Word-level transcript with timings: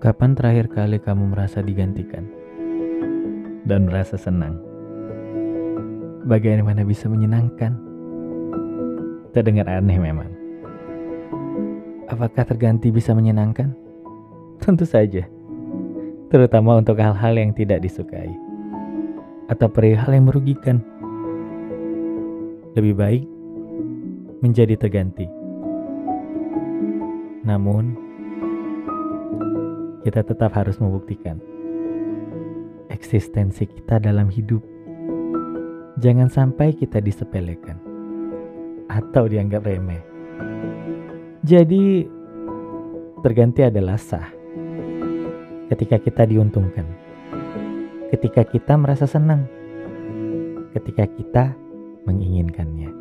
Kapan 0.00 0.32
terakhir 0.32 0.72
kali 0.72 0.96
kamu 0.96 1.36
merasa 1.36 1.60
digantikan 1.60 2.24
dan 3.68 3.84
merasa 3.84 4.16
senang? 4.16 4.56
Bagaimana 6.24 6.88
bisa 6.88 7.04
menyenangkan? 7.04 7.76
Terdengar 9.36 9.68
aneh 9.68 10.00
memang. 10.00 10.32
Apakah 12.08 12.48
terganti 12.48 12.88
bisa 12.88 13.12
menyenangkan? 13.12 13.76
Tentu 14.64 14.88
saja, 14.88 15.28
terutama 16.32 16.80
untuk 16.80 16.96
hal-hal 16.96 17.36
yang 17.36 17.52
tidak 17.52 17.84
disukai 17.84 18.32
atau 19.52 19.68
perihal 19.68 20.16
yang 20.16 20.32
merugikan. 20.32 20.80
Lebih 22.72 22.94
baik 22.96 23.24
menjadi 24.40 24.80
terganti. 24.80 25.28
Namun, 27.44 27.99
kita 30.00 30.24
tetap 30.24 30.56
harus 30.56 30.80
membuktikan 30.80 31.36
eksistensi 32.90 33.64
kita 33.64 34.02
dalam 34.02 34.28
hidup. 34.28 34.60
Jangan 36.00 36.28
sampai 36.28 36.72
kita 36.76 37.00
disepelekan 37.00 37.76
atau 38.88 39.28
dianggap 39.28 39.64
remeh. 39.64 40.02
Jadi, 41.40 42.04
terganti 43.24 43.64
adalah 43.64 43.96
sah 43.96 44.28
ketika 45.72 45.96
kita 46.00 46.28
diuntungkan, 46.28 46.84
ketika 48.12 48.44
kita 48.44 48.76
merasa 48.76 49.08
senang, 49.08 49.48
ketika 50.76 51.08
kita 51.08 51.44
menginginkannya. 52.04 52.99